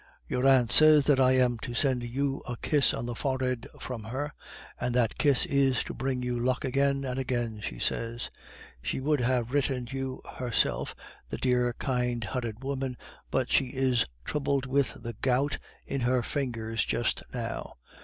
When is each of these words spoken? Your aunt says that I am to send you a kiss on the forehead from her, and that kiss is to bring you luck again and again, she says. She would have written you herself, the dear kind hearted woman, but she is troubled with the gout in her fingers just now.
Your 0.27 0.47
aunt 0.47 0.71
says 0.71 1.05
that 1.05 1.19
I 1.19 1.33
am 1.33 1.59
to 1.59 1.75
send 1.75 2.01
you 2.01 2.41
a 2.49 2.57
kiss 2.57 2.91
on 2.91 3.05
the 3.05 3.13
forehead 3.13 3.67
from 3.79 4.05
her, 4.05 4.33
and 4.79 4.95
that 4.95 5.19
kiss 5.19 5.45
is 5.45 5.83
to 5.83 5.93
bring 5.93 6.23
you 6.23 6.39
luck 6.39 6.65
again 6.65 7.05
and 7.05 7.19
again, 7.19 7.61
she 7.61 7.77
says. 7.77 8.31
She 8.81 8.99
would 8.99 9.21
have 9.21 9.53
written 9.53 9.87
you 9.91 10.19
herself, 10.39 10.95
the 11.29 11.37
dear 11.37 11.73
kind 11.77 12.23
hearted 12.23 12.63
woman, 12.63 12.97
but 13.29 13.51
she 13.51 13.65
is 13.65 14.07
troubled 14.25 14.65
with 14.65 14.91
the 15.03 15.13
gout 15.21 15.59
in 15.85 16.01
her 16.01 16.23
fingers 16.23 16.83
just 16.83 17.21
now. 17.31 17.75